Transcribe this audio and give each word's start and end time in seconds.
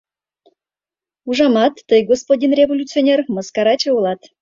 Ужамат, 1.29 1.75
тый 1.89 2.01
господин 2.11 2.51
революционер, 2.59 3.19
мыскараче 3.35 3.89
улат. 3.97 4.21